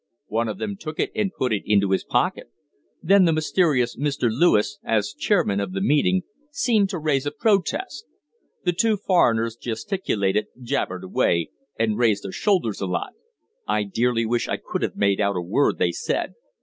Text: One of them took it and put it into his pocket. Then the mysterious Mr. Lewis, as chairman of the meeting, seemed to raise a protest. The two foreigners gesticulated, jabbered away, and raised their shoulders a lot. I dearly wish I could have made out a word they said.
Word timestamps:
One 0.29 0.47
of 0.47 0.57
them 0.57 0.77
took 0.77 0.99
it 0.99 1.11
and 1.13 1.29
put 1.31 1.53
it 1.53 1.61
into 1.63 1.91
his 1.91 2.03
pocket. 2.03 2.49
Then 3.03 3.25
the 3.25 3.31
mysterious 3.31 3.95
Mr. 3.95 4.29
Lewis, 4.31 4.79
as 4.83 5.13
chairman 5.13 5.59
of 5.59 5.73
the 5.73 5.79
meeting, 5.79 6.23
seemed 6.49 6.89
to 6.89 6.97
raise 6.97 7.27
a 7.27 7.31
protest. 7.31 8.05
The 8.65 8.73
two 8.73 8.97
foreigners 8.97 9.55
gesticulated, 9.55 10.47
jabbered 10.59 11.03
away, 11.03 11.51
and 11.77 11.99
raised 11.99 12.23
their 12.23 12.31
shoulders 12.31 12.81
a 12.81 12.87
lot. 12.87 13.13
I 13.67 13.83
dearly 13.83 14.25
wish 14.25 14.49
I 14.49 14.57
could 14.57 14.81
have 14.81 14.95
made 14.95 15.21
out 15.21 15.35
a 15.35 15.41
word 15.43 15.77
they 15.77 15.91
said. 15.91 16.33